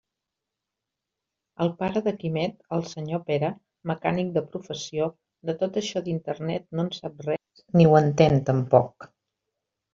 [1.65, 3.51] El pare de Quimet, el senyor Pere,
[3.93, 5.11] mecànic de professió,
[5.51, 9.13] de tot això d'Internet no en sap res, ni ho entén tampoc.